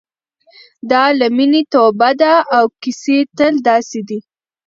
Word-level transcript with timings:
دا 0.91 1.03
له 1.19 1.27
مینې 1.37 1.61
توبه 1.73 2.09
ده 2.21 2.33
او 2.55 2.65
کیسې 2.81 3.17
تل 3.37 3.53
داسې 3.69 3.99
دي. 4.09 4.19